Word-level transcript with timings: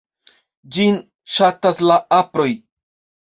Ĝin 0.77 0.97
ŝatas 1.35 1.83
la 1.91 1.97
aproj. 2.21 2.49